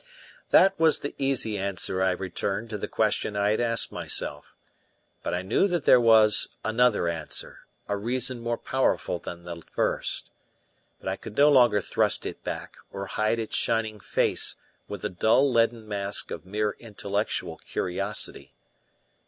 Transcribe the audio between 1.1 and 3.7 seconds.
easy answer I returned to the question I had